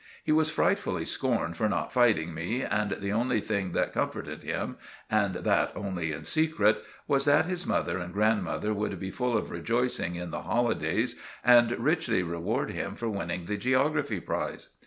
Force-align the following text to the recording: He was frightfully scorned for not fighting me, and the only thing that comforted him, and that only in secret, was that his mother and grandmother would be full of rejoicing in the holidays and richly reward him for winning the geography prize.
He 0.23 0.31
was 0.31 0.49
frightfully 0.49 1.05
scorned 1.05 1.55
for 1.55 1.69
not 1.69 1.91
fighting 1.93 2.33
me, 2.33 2.63
and 2.63 2.97
the 2.99 3.11
only 3.11 3.39
thing 3.39 3.73
that 3.73 3.93
comforted 3.93 4.41
him, 4.41 4.77
and 5.11 5.35
that 5.35 5.71
only 5.75 6.11
in 6.11 6.23
secret, 6.23 6.81
was 7.07 7.25
that 7.25 7.45
his 7.45 7.67
mother 7.67 7.99
and 7.99 8.11
grandmother 8.11 8.73
would 8.73 8.99
be 8.99 9.11
full 9.11 9.37
of 9.37 9.51
rejoicing 9.51 10.15
in 10.15 10.31
the 10.31 10.41
holidays 10.41 11.17
and 11.43 11.73
richly 11.77 12.23
reward 12.23 12.71
him 12.71 12.95
for 12.95 13.09
winning 13.09 13.45
the 13.45 13.57
geography 13.57 14.19
prize. 14.19 14.69